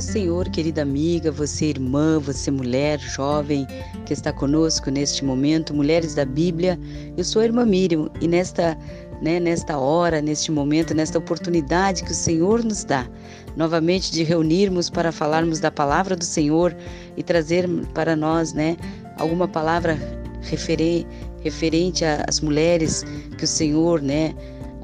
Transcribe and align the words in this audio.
Senhor, 0.00 0.48
querida 0.48 0.82
amiga, 0.82 1.30
você 1.30 1.66
irmã, 1.66 2.18
você 2.18 2.50
mulher, 2.50 2.98
jovem 2.98 3.66
que 4.04 4.12
está 4.12 4.32
conosco 4.32 4.90
neste 4.90 5.24
momento, 5.24 5.72
mulheres 5.72 6.14
da 6.14 6.24
Bíblia. 6.24 6.78
Eu 7.16 7.24
sou 7.24 7.40
a 7.40 7.44
irmã 7.44 7.64
Miriam 7.64 8.10
e 8.20 8.26
nesta, 8.26 8.76
né, 9.22 9.38
nesta 9.38 9.78
hora, 9.78 10.20
neste 10.20 10.50
momento, 10.50 10.94
nesta 10.94 11.18
oportunidade 11.18 12.02
que 12.02 12.12
o 12.12 12.14
Senhor 12.14 12.64
nos 12.64 12.82
dá, 12.84 13.08
novamente 13.56 14.10
de 14.12 14.24
reunirmos 14.24 14.90
para 14.90 15.12
falarmos 15.12 15.60
da 15.60 15.70
palavra 15.70 16.16
do 16.16 16.24
Senhor 16.24 16.74
e 17.16 17.22
trazer 17.22 17.68
para 17.94 18.16
nós, 18.16 18.52
né, 18.52 18.76
alguma 19.18 19.46
palavra 19.46 19.98
referente, 20.42 21.06
referente 21.40 22.04
às 22.04 22.40
mulheres 22.40 23.04
que 23.38 23.44
o 23.44 23.48
Senhor, 23.48 24.00
né, 24.02 24.34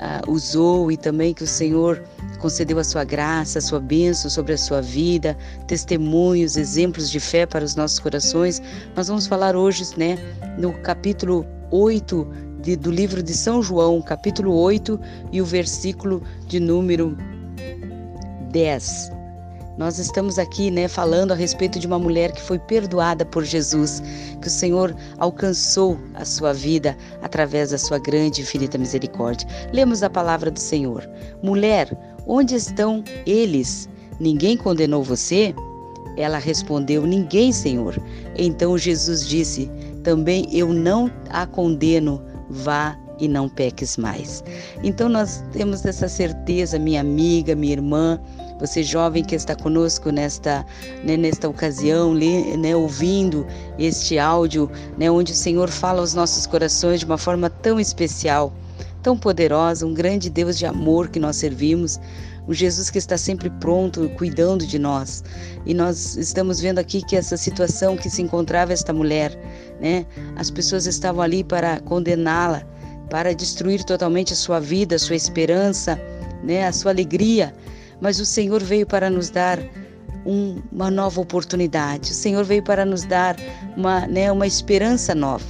uh, 0.01 0.30
usou 0.30 0.91
e 0.91 0.96
também 0.96 1.35
que 1.35 1.45
o 1.45 1.46
Senhor 1.46 2.03
concedeu 2.39 2.79
a 2.79 2.85
sua 2.85 3.05
graça, 3.05 3.59
a 3.59 3.62
sua 3.62 3.79
bênção 3.79 4.30
sobre 4.30 4.55
a 4.55 4.59
sua 4.59 4.80
vida, 4.80 5.37
testemunhos, 5.66 6.57
exemplos 6.57 7.11
de 7.11 7.20
fé 7.20 7.47
para 7.47 7.65
os 7.65 7.77
nossos 7.77 7.98
corações. 7.98 8.60
Nós 8.97 9.09
vamos 9.09 9.27
falar 9.27 9.55
hoje, 9.55 9.84
né, 9.97 10.19
no 10.59 10.73
capítulo 10.73 11.47
8 11.71 12.27
de, 12.62 12.77
do 12.77 12.91
livro 12.91 13.23
de 13.23 13.34
São 13.34 13.62
João, 13.62 14.01
capítulo 14.02 14.55
8 14.55 14.98
e 15.30 15.41
o 15.41 15.45
versículo 15.45 16.23
de 16.46 16.59
número 16.59 17.16
10. 18.51 19.20
Nós 19.80 19.98
estamos 19.98 20.39
aqui, 20.39 20.70
né, 20.70 20.87
falando 20.89 21.33
a 21.33 21.34
respeito 21.34 21.79
de 21.79 21.87
uma 21.87 21.98
mulher 21.98 22.33
que 22.33 22.43
foi 22.43 22.59
perdoada 22.59 23.25
por 23.25 23.43
Jesus, 23.43 24.02
que 24.43 24.47
o 24.47 24.51
Senhor 24.51 24.95
alcançou 25.16 25.98
a 26.12 26.23
sua 26.23 26.52
vida 26.52 26.95
através 27.23 27.71
da 27.71 27.79
sua 27.79 27.98
grande 27.98 28.43
e 28.43 28.45
infinita 28.45 28.77
misericórdia. 28.77 29.48
Lemos 29.73 30.02
a 30.02 30.11
palavra 30.11 30.51
do 30.51 30.61
Senhor. 30.61 31.09
Mulher, 31.43 31.98
onde 32.27 32.55
estão 32.57 33.02
eles? 33.24 33.88
Ninguém 34.21 34.55
condenou 34.55 35.02
você? 35.02 35.55
Ela 36.15 36.37
respondeu: 36.37 37.07
Ninguém, 37.07 37.51
Senhor. 37.51 37.97
Então 38.37 38.76
Jesus 38.76 39.26
disse: 39.26 39.71
Também 40.04 40.47
eu 40.52 40.74
não 40.74 41.10
a 41.30 41.47
condeno. 41.47 42.23
Vá 42.51 42.99
e 43.19 43.29
não 43.29 43.49
peques 43.49 43.97
mais. 43.97 44.43
Então 44.82 45.09
nós 45.09 45.45
temos 45.52 45.85
essa 45.87 46.09
certeza, 46.09 46.79
minha 46.79 47.01
amiga, 47.01 47.54
minha 47.54 47.74
irmã, 47.74 48.21
você 48.61 48.83
jovem 48.83 49.25
que 49.25 49.35
está 49.35 49.57
conosco 49.57 50.11
nesta, 50.11 50.66
né, 51.03 51.16
nesta 51.16 51.49
ocasião, 51.49 52.15
né, 52.15 52.77
ouvindo 52.77 53.47
este 53.79 54.19
áudio, 54.19 54.71
né, 54.99 55.11
onde 55.11 55.33
o 55.33 55.35
Senhor 55.35 55.71
fala 55.71 56.01
aos 56.01 56.13
nossos 56.13 56.47
corações 56.47 57.01
de 57.01 57.07
uma 57.07 57.16
forma 57.16 57.49
tão 57.49 57.81
especial, 57.81 58.53
tão 59.03 59.16
poderosa, 59.16 59.87
um 59.87 59.95
grande 59.95 60.29
Deus 60.29 60.59
de 60.59 60.66
amor 60.66 61.09
que 61.09 61.19
nós 61.19 61.37
servimos, 61.37 61.99
um 62.47 62.53
Jesus 62.53 62.91
que 62.91 62.99
está 62.99 63.16
sempre 63.16 63.49
pronto, 63.49 64.11
cuidando 64.11 64.66
de 64.66 64.78
nós. 64.78 65.25
E 65.65 65.72
nós 65.72 66.16
estamos 66.16 66.61
vendo 66.61 66.78
aqui 66.78 67.03
que 67.03 67.16
essa 67.16 67.37
situação 67.37 67.97
que 67.97 68.11
se 68.11 68.21
encontrava 68.21 68.75
esta 68.75 68.93
mulher, 68.93 69.34
né, 69.81 70.05
as 70.37 70.50
pessoas 70.50 70.87
estavam 70.87 71.22
ali 71.22 71.43
para 71.43 71.81
condená-la, 71.81 72.62
para 73.09 73.34
destruir 73.34 73.83
totalmente 73.84 74.34
a 74.34 74.37
sua 74.37 74.61
vida, 74.61 74.97
a 74.97 74.99
sua 74.99 75.16
esperança, 75.16 75.99
né, 76.44 76.66
a 76.66 76.72
sua 76.72 76.91
alegria 76.91 77.55
mas 78.00 78.20
o 78.20 78.26
Senhor 78.26 78.62
veio 78.62 78.87
para 78.87 79.10
nos 79.10 79.31
dar 79.31 79.59
um, 80.25 80.60
uma 80.70 80.91
nova 80.91 81.20
oportunidade. 81.20 82.10
O 82.10 82.15
Senhor 82.15 82.44
veio 82.44 82.62
para 82.62 82.84
nos 82.84 83.04
dar 83.04 83.37
uma, 83.76 84.06
né, 84.06 84.31
uma 84.31 84.47
esperança 84.47 85.15
nova. 85.15 85.44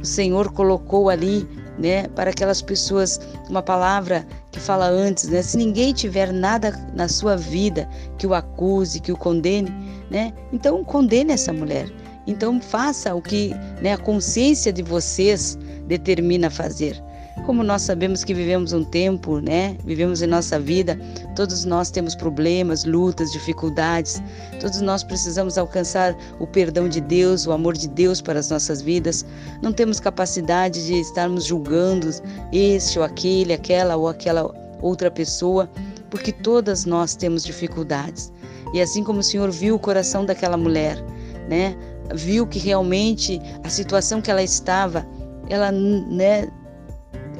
O 0.00 0.04
Senhor 0.04 0.52
colocou 0.52 1.08
ali, 1.08 1.48
né, 1.78 2.08
para 2.08 2.30
aquelas 2.30 2.62
pessoas 2.62 3.20
uma 3.48 3.62
palavra 3.62 4.26
que 4.50 4.60
fala 4.60 4.88
antes, 4.88 5.28
né, 5.28 5.42
se 5.42 5.56
ninguém 5.56 5.92
tiver 5.92 6.32
nada 6.32 6.72
na 6.94 7.08
sua 7.08 7.36
vida 7.36 7.88
que 8.18 8.26
o 8.26 8.34
acuse, 8.34 9.00
que 9.00 9.12
o 9.12 9.16
condene, 9.16 9.70
né, 10.10 10.32
então 10.52 10.82
condene 10.84 11.32
essa 11.32 11.52
mulher. 11.52 11.90
Então 12.26 12.60
faça 12.60 13.14
o 13.14 13.22
que 13.22 13.54
né, 13.80 13.92
a 13.92 13.98
consciência 13.98 14.72
de 14.72 14.82
vocês 14.82 15.56
determina 15.86 16.50
fazer. 16.50 17.00
Como 17.44 17.62
nós 17.62 17.82
sabemos 17.82 18.24
que 18.24 18.34
vivemos 18.34 18.72
um 18.72 18.82
tempo, 18.82 19.38
né? 19.38 19.76
Vivemos 19.84 20.20
em 20.22 20.26
nossa 20.26 20.58
vida, 20.58 20.98
todos 21.36 21.64
nós 21.64 21.90
temos 21.90 22.14
problemas, 22.14 22.84
lutas, 22.84 23.30
dificuldades. 23.30 24.20
Todos 24.60 24.80
nós 24.80 25.04
precisamos 25.04 25.56
alcançar 25.56 26.16
o 26.40 26.46
perdão 26.46 26.88
de 26.88 27.00
Deus, 27.00 27.46
o 27.46 27.52
amor 27.52 27.74
de 27.74 27.88
Deus 27.88 28.20
para 28.20 28.40
as 28.40 28.50
nossas 28.50 28.80
vidas. 28.82 29.24
Não 29.62 29.72
temos 29.72 30.00
capacidade 30.00 30.86
de 30.86 30.94
estarmos 30.94 31.44
julgando 31.44 32.08
este 32.52 32.98
ou 32.98 33.04
aquele, 33.04 33.52
aquela 33.52 33.96
ou 33.96 34.08
aquela 34.08 34.50
outra 34.82 35.10
pessoa, 35.10 35.70
porque 36.10 36.32
todas 36.32 36.84
nós 36.84 37.14
temos 37.14 37.44
dificuldades. 37.44 38.32
E 38.74 38.80
assim 38.80 39.04
como 39.04 39.20
o 39.20 39.22
Senhor 39.22 39.50
viu 39.50 39.76
o 39.76 39.78
coração 39.78 40.24
daquela 40.24 40.56
mulher, 40.56 40.96
né? 41.48 41.76
Viu 42.14 42.46
que 42.46 42.58
realmente 42.58 43.40
a 43.62 43.68
situação 43.68 44.20
que 44.20 44.30
ela 44.30 44.42
estava, 44.42 45.06
ela, 45.48 45.70
né, 45.70 46.48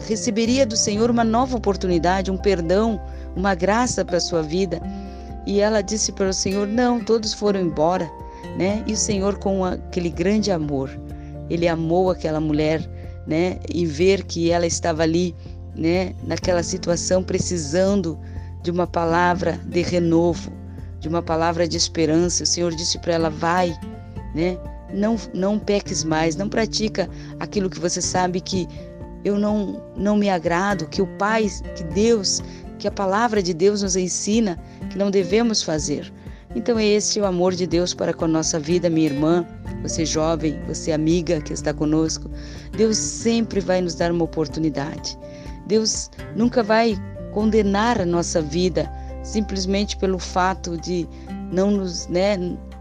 receberia 0.00 0.66
do 0.66 0.76
Senhor 0.76 1.10
uma 1.10 1.24
nova 1.24 1.56
oportunidade, 1.56 2.30
um 2.30 2.36
perdão, 2.36 3.00
uma 3.34 3.54
graça 3.54 4.04
para 4.04 4.18
a 4.18 4.20
sua 4.20 4.42
vida. 4.42 4.80
E 5.46 5.60
ela 5.60 5.80
disse 5.80 6.12
para 6.12 6.28
o 6.28 6.34
Senhor: 6.34 6.66
Não, 6.66 7.02
todos 7.02 7.32
foram 7.32 7.60
embora. 7.60 8.10
Né? 8.58 8.82
E 8.86 8.92
o 8.92 8.96
Senhor, 8.96 9.38
com 9.38 9.64
aquele 9.64 10.08
grande 10.08 10.50
amor, 10.50 10.90
ele 11.50 11.68
amou 11.68 12.10
aquela 12.10 12.40
mulher, 12.40 12.80
né? 13.26 13.58
E 13.72 13.84
ver 13.84 14.24
que 14.24 14.50
ela 14.50 14.66
estava 14.66 15.02
ali, 15.02 15.34
né? 15.74 16.14
Naquela 16.24 16.62
situação, 16.62 17.22
precisando 17.22 18.18
de 18.62 18.70
uma 18.70 18.86
palavra 18.86 19.60
de 19.66 19.82
renovo, 19.82 20.50
de 20.98 21.08
uma 21.08 21.22
palavra 21.22 21.68
de 21.68 21.76
esperança. 21.76 22.44
O 22.44 22.46
Senhor 22.46 22.74
disse 22.74 22.98
para 22.98 23.14
ela: 23.14 23.30
Vai, 23.30 23.76
né? 24.34 24.58
Não, 24.92 25.16
não 25.34 25.58
peques 25.58 26.04
mais, 26.04 26.36
não 26.36 26.48
pratica 26.48 27.10
aquilo 27.38 27.68
que 27.68 27.78
você 27.78 28.00
sabe 28.00 28.40
que 28.40 28.66
eu 29.24 29.38
não, 29.38 29.82
não 29.96 30.16
me 30.16 30.28
agrado, 30.28 30.86
que 30.86 31.02
o 31.02 31.06
Pai, 31.18 31.48
que 31.74 31.84
Deus, 31.84 32.42
que 32.78 32.86
a 32.86 32.92
palavra 32.92 33.42
de 33.42 33.52
Deus 33.52 33.82
nos 33.82 33.96
ensina 33.96 34.58
que 34.90 34.98
não 34.98 35.10
devemos 35.10 35.62
fazer. 35.62 36.12
Então, 36.54 36.78
é 36.78 36.84
esse 36.84 37.20
o 37.20 37.26
amor 37.26 37.54
de 37.54 37.66
Deus 37.66 37.92
para 37.92 38.14
com 38.14 38.24
a 38.24 38.28
nossa 38.28 38.58
vida, 38.58 38.88
minha 38.88 39.06
irmã, 39.06 39.46
você 39.82 40.06
jovem, 40.06 40.58
você 40.66 40.90
amiga 40.90 41.40
que 41.40 41.52
está 41.52 41.74
conosco. 41.74 42.30
Deus 42.76 42.96
sempre 42.96 43.60
vai 43.60 43.80
nos 43.80 43.94
dar 43.94 44.10
uma 44.10 44.24
oportunidade. 44.24 45.18
Deus 45.66 46.10
nunca 46.34 46.62
vai 46.62 46.96
condenar 47.32 48.00
a 48.00 48.06
nossa 48.06 48.40
vida 48.40 48.90
simplesmente 49.22 49.96
pelo 49.96 50.18
fato 50.18 50.78
de 50.78 51.06
não 51.52 51.70
nos, 51.70 52.06
né, 52.06 52.38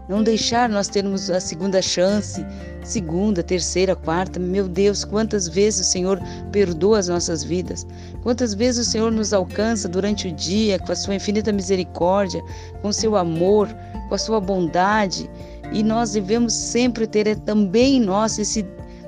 não 0.08 0.22
deixar 0.22 0.68
nós 0.68 0.88
termos 0.88 1.30
a 1.30 1.40
segunda 1.40 1.82
chance, 1.82 2.44
segunda, 2.82 3.42
terceira, 3.42 3.96
quarta. 3.96 4.38
Meu 4.38 4.68
Deus, 4.68 5.04
quantas 5.04 5.48
vezes 5.48 5.86
o 5.86 5.90
Senhor 5.90 6.20
perdoa 6.52 6.98
as 6.98 7.08
nossas 7.08 7.42
vidas, 7.42 7.86
quantas 8.22 8.54
vezes 8.54 8.86
o 8.86 8.90
Senhor 8.90 9.10
nos 9.10 9.32
alcança 9.32 9.88
durante 9.88 10.28
o 10.28 10.32
dia 10.32 10.78
com 10.78 10.92
a 10.92 10.96
sua 10.96 11.14
infinita 11.14 11.52
misericórdia, 11.52 12.42
com 12.80 12.88
o 12.88 12.92
seu 12.92 13.16
amor, 13.16 13.68
com 14.08 14.14
a 14.14 14.18
sua 14.18 14.40
bondade. 14.40 15.28
E 15.72 15.82
nós 15.82 16.12
devemos 16.12 16.52
sempre 16.52 17.06
ter 17.06 17.36
também 17.40 17.96
em 17.96 18.00
nós 18.00 18.38
esse, 18.38 18.62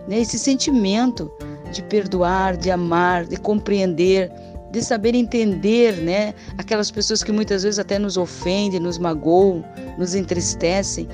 né, 0.09 0.19
esse 0.21 0.39
sentimento 0.39 1.31
de 1.73 1.83
perdoar, 1.83 2.57
de 2.57 2.71
amar, 2.71 3.25
de 3.25 3.37
compreender 3.37 4.33
de 4.71 4.83
saber 4.83 5.15
entender, 5.15 5.97
né, 5.97 6.35
aquelas 6.59 6.91
pessoas 6.91 7.23
que 7.23 7.33
muitas 7.33 7.63
vezes 7.63 7.79
até 7.79 7.99
nos 7.99 8.17
ofendem, 8.17 8.81
nos 8.81 8.99
magoam, 8.99 9.65
nos 9.97 10.15
entristecem, 10.15 11.09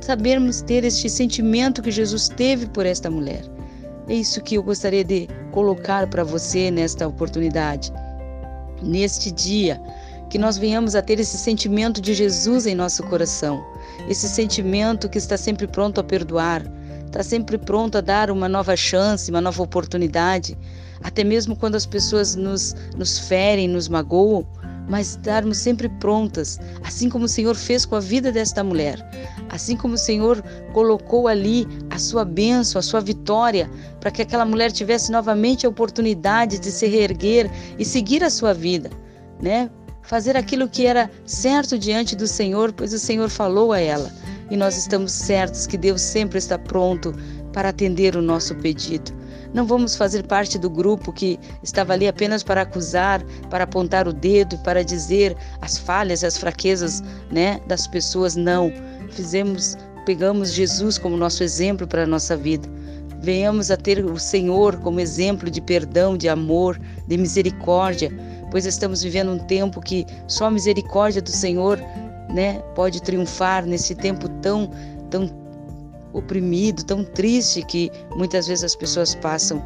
sabermos 0.00 0.62
ter 0.62 0.84
este 0.84 1.08
sentimento 1.08 1.82
que 1.82 1.90
Jesus 1.90 2.28
teve 2.28 2.66
por 2.66 2.84
esta 2.84 3.10
mulher. 3.10 3.42
É 4.08 4.14
isso 4.14 4.40
que 4.42 4.54
eu 4.56 4.62
gostaria 4.62 5.04
de 5.04 5.28
colocar 5.52 6.06
para 6.08 6.24
você 6.24 6.70
nesta 6.70 7.06
oportunidade, 7.06 7.92
neste 8.82 9.30
dia, 9.30 9.80
que 10.30 10.38
nós 10.38 10.58
venhamos 10.58 10.94
a 10.94 11.02
ter 11.02 11.18
esse 11.18 11.36
sentimento 11.36 12.00
de 12.00 12.14
Jesus 12.14 12.66
em 12.66 12.74
nosso 12.74 13.02
coração, 13.04 13.64
esse 14.08 14.28
sentimento 14.28 15.08
que 15.08 15.18
está 15.18 15.36
sempre 15.36 15.66
pronto 15.66 16.00
a 16.00 16.04
perdoar, 16.04 16.62
está 17.06 17.22
sempre 17.22 17.56
pronto 17.56 17.98
a 17.98 18.00
dar 18.00 18.30
uma 18.30 18.48
nova 18.48 18.76
chance, 18.76 19.30
uma 19.30 19.40
nova 19.40 19.62
oportunidade, 19.62 20.56
até 21.02 21.24
mesmo 21.24 21.56
quando 21.56 21.74
as 21.74 21.86
pessoas 21.86 22.34
nos, 22.34 22.74
nos 22.96 23.18
ferem, 23.18 23.68
nos 23.68 23.88
magoam, 23.88 24.46
mas 24.88 25.10
estarmos 25.10 25.58
sempre 25.58 25.88
prontas, 25.88 26.58
assim 26.82 27.08
como 27.08 27.26
o 27.26 27.28
Senhor 27.28 27.54
fez 27.54 27.84
com 27.84 27.94
a 27.94 28.00
vida 28.00 28.32
desta 28.32 28.64
mulher, 28.64 28.98
assim 29.50 29.76
como 29.76 29.94
o 29.94 29.98
Senhor 29.98 30.42
colocou 30.72 31.28
ali 31.28 31.68
a 31.90 31.98
sua 31.98 32.24
bênção, 32.24 32.78
a 32.78 32.82
sua 32.82 33.00
vitória, 33.00 33.70
para 34.00 34.10
que 34.10 34.22
aquela 34.22 34.46
mulher 34.46 34.72
tivesse 34.72 35.12
novamente 35.12 35.66
a 35.66 35.68
oportunidade 35.68 36.58
de 36.58 36.70
se 36.70 36.86
reerguer 36.86 37.50
e 37.78 37.84
seguir 37.84 38.24
a 38.24 38.30
sua 38.30 38.54
vida, 38.54 38.90
né? 39.40 39.70
Fazer 40.02 40.38
aquilo 40.38 40.68
que 40.68 40.86
era 40.86 41.10
certo 41.26 41.78
diante 41.78 42.16
do 42.16 42.26
Senhor, 42.26 42.72
pois 42.72 42.94
o 42.94 42.98
Senhor 42.98 43.28
falou 43.28 43.74
a 43.74 43.78
ela. 43.78 44.10
E 44.50 44.56
nós 44.56 44.74
estamos 44.78 45.12
certos 45.12 45.66
que 45.66 45.76
Deus 45.76 46.00
sempre 46.00 46.38
está 46.38 46.58
pronto 46.58 47.14
para 47.52 47.68
atender 47.68 48.16
o 48.16 48.22
nosso 48.22 48.54
pedido. 48.54 49.17
Não 49.54 49.64
vamos 49.64 49.96
fazer 49.96 50.24
parte 50.24 50.58
do 50.58 50.68
grupo 50.68 51.12
que 51.12 51.38
estava 51.62 51.92
ali 51.92 52.06
apenas 52.06 52.42
para 52.42 52.62
acusar, 52.62 53.22
para 53.48 53.64
apontar 53.64 54.06
o 54.06 54.12
dedo, 54.12 54.58
para 54.58 54.84
dizer 54.84 55.36
as 55.60 55.78
falhas 55.78 56.22
as 56.22 56.36
fraquezas, 56.36 57.02
né, 57.30 57.60
das 57.66 57.86
pessoas. 57.86 58.36
Não. 58.36 58.72
Fizemos, 59.10 59.76
pegamos 60.04 60.52
Jesus 60.52 60.98
como 60.98 61.16
nosso 61.16 61.42
exemplo 61.42 61.86
para 61.86 62.02
a 62.02 62.06
nossa 62.06 62.36
vida. 62.36 62.68
Venhamos 63.20 63.70
a 63.70 63.76
ter 63.76 64.04
o 64.04 64.18
Senhor 64.18 64.76
como 64.76 65.00
exemplo 65.00 65.50
de 65.50 65.60
perdão, 65.60 66.16
de 66.16 66.28
amor, 66.28 66.78
de 67.06 67.16
misericórdia, 67.16 68.12
pois 68.50 68.64
estamos 68.64 69.02
vivendo 69.02 69.32
um 69.32 69.38
tempo 69.38 69.80
que 69.80 70.06
só 70.28 70.46
a 70.46 70.50
misericórdia 70.50 71.20
do 71.20 71.30
Senhor, 71.30 71.80
né, 72.32 72.60
pode 72.74 73.02
triunfar 73.02 73.66
nesse 73.66 73.94
tempo 73.94 74.28
tão 74.40 74.70
tão 75.10 75.47
oprimido, 76.12 76.84
tão 76.84 77.04
triste 77.04 77.62
que 77.62 77.90
muitas 78.16 78.46
vezes 78.46 78.64
as 78.64 78.76
pessoas 78.76 79.14
passam. 79.14 79.62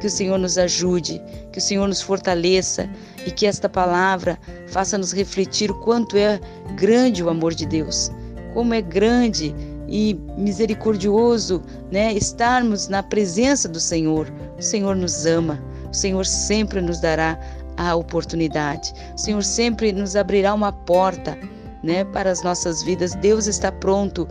Que 0.00 0.06
o 0.08 0.10
Senhor 0.10 0.36
nos 0.36 0.58
ajude, 0.58 1.22
que 1.52 1.58
o 1.58 1.62
Senhor 1.62 1.86
nos 1.86 2.02
fortaleça 2.02 2.90
e 3.24 3.30
que 3.30 3.46
esta 3.46 3.68
palavra 3.68 4.36
faça 4.66 4.98
nos 4.98 5.12
refletir 5.12 5.70
o 5.70 5.78
quanto 5.80 6.16
é 6.16 6.40
grande 6.74 7.22
o 7.22 7.28
amor 7.28 7.54
de 7.54 7.64
Deus, 7.64 8.10
como 8.52 8.74
é 8.74 8.82
grande 8.82 9.54
e 9.86 10.14
misericordioso, 10.36 11.62
né, 11.92 12.12
estarmos 12.14 12.88
na 12.88 13.00
presença 13.00 13.68
do 13.68 13.78
Senhor. 13.78 14.26
O 14.58 14.62
Senhor 14.62 14.96
nos 14.96 15.24
ama, 15.24 15.62
o 15.88 15.94
Senhor 15.94 16.26
sempre 16.26 16.80
nos 16.80 16.98
dará 17.00 17.38
a 17.76 17.94
oportunidade. 17.94 18.92
O 19.14 19.18
Senhor 19.18 19.44
sempre 19.44 19.92
nos 19.92 20.16
abrirá 20.16 20.54
uma 20.54 20.72
porta 20.72 21.38
né, 21.82 22.04
para 22.04 22.30
as 22.30 22.42
nossas 22.42 22.82
vidas. 22.82 23.14
Deus 23.16 23.46
está 23.46 23.70
pronto 23.70 24.28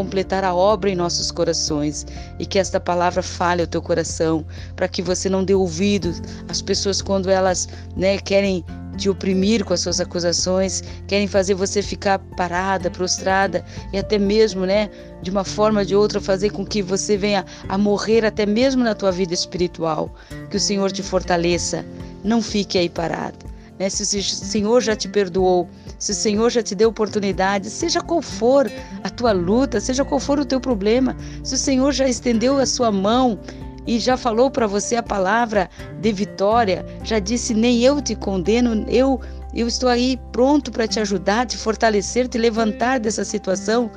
completar 0.00 0.44
a 0.44 0.54
obra 0.54 0.88
em 0.88 0.96
nossos 0.96 1.30
corações 1.30 2.06
e 2.38 2.46
que 2.46 2.58
esta 2.58 2.80
palavra 2.80 3.22
fale 3.22 3.60
ao 3.60 3.66
teu 3.66 3.82
coração, 3.82 4.46
para 4.74 4.88
que 4.88 5.02
você 5.02 5.28
não 5.28 5.44
dê 5.44 5.54
ouvidos 5.54 6.22
às 6.48 6.62
pessoas 6.62 7.02
quando 7.02 7.28
elas 7.28 7.68
né, 7.94 8.16
querem 8.18 8.64
te 8.96 9.10
oprimir 9.10 9.62
com 9.62 9.74
as 9.74 9.80
suas 9.80 10.00
acusações, 10.00 10.82
querem 11.06 11.26
fazer 11.26 11.52
você 11.52 11.82
ficar 11.82 12.18
parada, 12.34 12.90
prostrada 12.90 13.62
e 13.92 13.98
até 13.98 14.18
mesmo, 14.18 14.64
né, 14.64 14.88
de 15.20 15.30
uma 15.30 15.44
forma 15.44 15.80
ou 15.80 15.86
de 15.86 15.94
outra 15.94 16.18
fazer 16.18 16.50
com 16.50 16.64
que 16.64 16.80
você 16.80 17.18
venha 17.18 17.44
a 17.68 17.76
morrer 17.76 18.24
até 18.24 18.46
mesmo 18.46 18.82
na 18.82 18.94
tua 18.94 19.12
vida 19.12 19.34
espiritual. 19.34 20.14
Que 20.48 20.56
o 20.56 20.60
Senhor 20.60 20.90
te 20.90 21.02
fortaleça. 21.02 21.84
Não 22.24 22.40
fique 22.40 22.78
aí 22.78 22.88
parado. 22.88 23.44
Né? 23.78 23.90
Se 23.90 24.02
o 24.18 24.22
Senhor 24.22 24.80
já 24.80 24.96
te 24.96 25.08
perdoou, 25.08 25.68
se 26.00 26.12
o 26.12 26.14
Senhor 26.14 26.50
já 26.50 26.62
te 26.62 26.74
deu 26.74 26.88
oportunidade, 26.88 27.68
seja 27.68 28.00
qual 28.00 28.22
for 28.22 28.68
a 29.04 29.10
tua 29.10 29.32
luta, 29.32 29.78
seja 29.78 30.02
qual 30.02 30.18
for 30.18 30.40
o 30.40 30.44
teu 30.46 30.58
problema, 30.58 31.14
se 31.44 31.54
o 31.54 31.58
Senhor 31.58 31.92
já 31.92 32.08
estendeu 32.08 32.58
a 32.58 32.64
sua 32.64 32.90
mão 32.90 33.38
e 33.86 33.98
já 33.98 34.16
falou 34.16 34.50
para 34.50 34.66
você 34.66 34.96
a 34.96 35.02
palavra 35.02 35.68
de 36.00 36.10
vitória, 36.10 36.84
já 37.04 37.18
disse: 37.18 37.52
Nem 37.52 37.82
eu 37.82 38.00
te 38.00 38.16
condeno, 38.16 38.86
eu, 38.88 39.20
eu 39.54 39.68
estou 39.68 39.90
aí 39.90 40.18
pronto 40.32 40.72
para 40.72 40.88
te 40.88 40.98
ajudar, 40.98 41.46
te 41.46 41.58
fortalecer, 41.58 42.26
te 42.28 42.38
levantar 42.38 42.98
dessa 42.98 43.24
situação. 43.24 43.90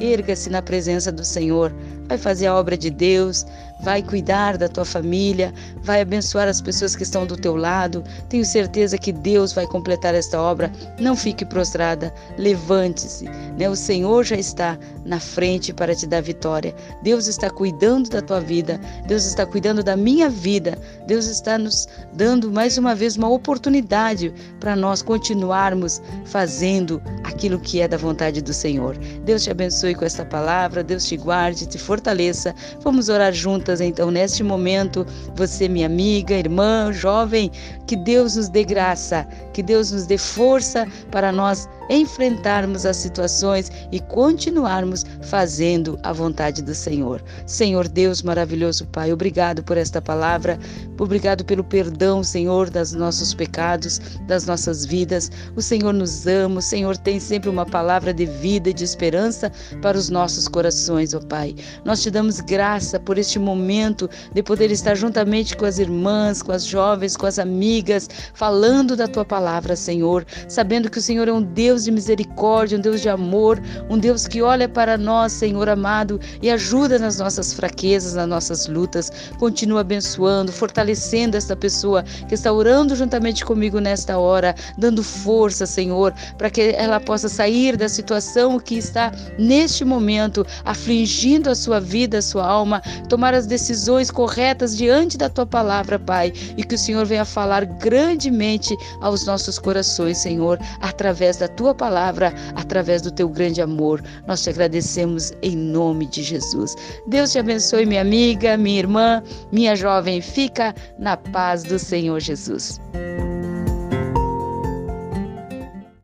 Erga-se 0.00 0.50
na 0.50 0.60
presença 0.60 1.12
do 1.12 1.24
Senhor, 1.24 1.72
vai 2.08 2.18
fazer 2.18 2.46
a 2.48 2.54
obra 2.56 2.76
de 2.76 2.90
Deus, 2.90 3.46
vai 3.82 4.02
cuidar 4.02 4.56
da 4.56 4.68
tua 4.68 4.84
família, 4.84 5.52
vai 5.82 6.00
abençoar 6.00 6.48
as 6.48 6.60
pessoas 6.60 6.94
que 6.94 7.02
estão 7.02 7.26
do 7.26 7.36
teu 7.36 7.56
lado. 7.56 8.02
Tenho 8.28 8.44
certeza 8.44 8.96
que 8.96 9.12
Deus 9.12 9.52
vai 9.52 9.66
completar 9.66 10.14
esta 10.14 10.40
obra. 10.40 10.70
Não 10.98 11.16
fique 11.16 11.44
prostrada, 11.44 12.12
levante-se. 12.38 13.24
Né? 13.58 13.68
O 13.68 13.76
Senhor 13.76 14.24
já 14.24 14.36
está 14.36 14.78
na 15.04 15.18
frente 15.18 15.72
para 15.72 15.94
te 15.94 16.06
dar 16.06 16.22
vitória. 16.22 16.74
Deus 17.02 17.26
está 17.26 17.50
cuidando 17.50 18.08
da 18.08 18.22
tua 18.22 18.40
vida, 18.40 18.80
Deus 19.06 19.24
está 19.24 19.44
cuidando 19.44 19.82
da 19.82 19.96
minha 19.96 20.28
vida. 20.28 20.78
Deus 21.06 21.26
está 21.26 21.58
nos 21.58 21.88
dando 22.14 22.50
mais 22.50 22.78
uma 22.78 22.94
vez 22.94 23.16
uma 23.16 23.28
oportunidade 23.28 24.32
para 24.60 24.76
nós 24.76 25.02
continuarmos 25.02 26.00
fazendo 26.24 27.02
aquilo 27.24 27.58
que 27.58 27.80
é 27.80 27.88
da 27.88 27.96
vontade 27.96 28.40
do 28.40 28.52
Senhor. 28.52 28.96
Deus 29.24 29.42
te 29.42 29.50
abençoe 29.50 29.94
com 29.94 30.04
esta 30.04 30.24
palavra, 30.24 30.84
Deus 30.84 31.04
te 31.04 31.16
guarde, 31.16 31.66
te 31.66 31.78
fortaleça. 31.78 32.54
Vamos 32.82 33.08
orar 33.08 33.32
juntas 33.32 33.71
juntas, 33.72 33.80
então, 33.80 34.10
neste 34.10 34.42
momento, 34.42 35.06
você, 35.34 35.68
minha 35.68 35.86
amiga, 35.86 36.34
irmã, 36.34 36.92
jovem, 36.92 37.50
que 37.86 37.96
Deus 37.96 38.36
nos 38.36 38.48
dê 38.48 38.64
graça, 38.64 39.26
que 39.52 39.62
Deus 39.62 39.90
nos 39.90 40.06
dê 40.06 40.18
força 40.18 40.86
para 41.10 41.32
nós 41.32 41.68
enfrentarmos 41.88 42.86
as 42.86 42.96
situações 42.96 43.70
e 43.90 44.00
continuarmos 44.00 45.04
fazendo 45.22 45.98
a 46.02 46.12
vontade 46.12 46.62
do 46.62 46.74
Senhor. 46.74 47.22
Senhor 47.46 47.88
Deus 47.88 48.22
maravilhoso 48.22 48.86
Pai, 48.86 49.12
obrigado 49.12 49.62
por 49.62 49.76
esta 49.76 50.00
palavra, 50.00 50.58
obrigado 50.98 51.44
pelo 51.44 51.64
perdão, 51.64 52.22
Senhor, 52.22 52.70
dos 52.70 52.92
nossos 52.92 53.34
pecados, 53.34 54.00
das 54.26 54.46
nossas 54.46 54.84
vidas. 54.84 55.30
O 55.56 55.62
Senhor 55.62 55.92
nos 55.92 56.26
ama, 56.26 56.58
o 56.58 56.62
Senhor 56.62 56.96
tem 56.96 57.18
sempre 57.18 57.48
uma 57.48 57.66
palavra 57.66 58.14
de 58.14 58.26
vida 58.26 58.70
e 58.70 58.74
de 58.74 58.84
esperança 58.84 59.50
para 59.80 59.98
os 59.98 60.08
nossos 60.08 60.46
corações, 60.48 61.14
ó 61.14 61.20
Pai. 61.20 61.54
Nós 61.84 62.02
te 62.02 62.10
damos 62.10 62.40
graça 62.40 63.00
por 63.00 63.18
este 63.18 63.38
momento 63.38 64.08
de 64.32 64.42
poder 64.42 64.70
estar 64.70 64.94
juntamente 64.94 65.56
com 65.56 65.64
as 65.64 65.78
irmãs, 65.78 66.42
com 66.42 66.52
as 66.52 66.64
jovens, 66.64 67.16
com 67.16 67.26
as 67.26 67.38
amigas, 67.38 68.08
falando 68.34 68.96
da 68.96 69.08
tua 69.08 69.24
palavra, 69.24 69.74
Senhor, 69.76 70.24
sabendo 70.48 70.90
que 70.90 70.98
o 70.98 71.02
Senhor 71.02 71.28
é 71.28 71.32
um 71.32 71.42
Deus 71.42 71.71
Deus 71.72 71.84
de 71.84 71.90
misericórdia, 71.90 72.76
um 72.76 72.82
Deus 72.82 73.00
de 73.00 73.08
amor, 73.08 73.58
um 73.88 73.96
Deus 73.96 74.28
que 74.28 74.42
olha 74.42 74.68
para 74.68 74.98
nós, 74.98 75.32
Senhor 75.32 75.70
amado, 75.70 76.20
e 76.42 76.50
ajuda 76.50 76.98
nas 76.98 77.18
nossas 77.18 77.54
fraquezas, 77.54 78.12
nas 78.12 78.28
nossas 78.28 78.66
lutas. 78.66 79.10
Continua 79.38 79.80
abençoando, 79.80 80.52
fortalecendo 80.52 81.34
esta 81.34 81.56
pessoa 81.56 82.02
que 82.28 82.34
está 82.34 82.52
orando 82.52 82.94
juntamente 82.94 83.42
comigo 83.42 83.80
nesta 83.80 84.18
hora, 84.18 84.54
dando 84.76 85.02
força, 85.02 85.64
Senhor, 85.64 86.12
para 86.36 86.50
que 86.50 86.74
ela 86.76 87.00
possa 87.00 87.26
sair 87.26 87.74
da 87.74 87.88
situação 87.88 88.60
que 88.60 88.76
está 88.76 89.10
neste 89.38 89.82
momento 89.82 90.46
afligindo 90.66 91.48
a 91.48 91.54
sua 91.54 91.80
vida, 91.80 92.18
a 92.18 92.22
sua 92.22 92.46
alma, 92.46 92.82
tomar 93.08 93.32
as 93.32 93.46
decisões 93.46 94.10
corretas 94.10 94.76
diante 94.76 95.16
da 95.16 95.30
tua 95.30 95.46
palavra, 95.46 95.98
Pai, 95.98 96.34
e 96.54 96.64
que 96.64 96.74
o 96.74 96.78
Senhor 96.78 97.06
venha 97.06 97.24
falar 97.24 97.64
grandemente 97.64 98.76
aos 99.00 99.24
nossos 99.24 99.58
corações, 99.58 100.18
Senhor, 100.18 100.58
através 100.82 101.38
da 101.38 101.48
tua 101.48 101.61
tua 101.62 101.74
palavra 101.76 102.34
através 102.56 103.02
do 103.02 103.12
teu 103.12 103.28
grande 103.28 103.62
amor. 103.62 104.02
Nós 104.26 104.42
te 104.42 104.50
agradecemos 104.50 105.32
em 105.42 105.56
nome 105.56 106.06
de 106.06 106.20
Jesus. 106.20 106.74
Deus 107.06 107.30
te 107.30 107.38
abençoe, 107.38 107.86
minha 107.86 108.00
amiga, 108.00 108.56
minha 108.56 108.80
irmã, 108.80 109.22
minha 109.52 109.76
jovem. 109.76 110.20
Fica 110.20 110.74
na 110.98 111.16
paz 111.16 111.62
do 111.62 111.78
Senhor 111.78 112.18
Jesus. 112.18 112.80